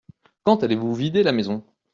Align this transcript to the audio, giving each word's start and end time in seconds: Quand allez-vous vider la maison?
Quand 0.45 0.63
allez-vous 0.63 0.95
vider 0.95 1.21
la 1.21 1.31
maison? 1.31 1.63